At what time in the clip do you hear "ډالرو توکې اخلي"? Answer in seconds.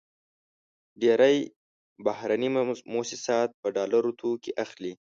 3.75-4.93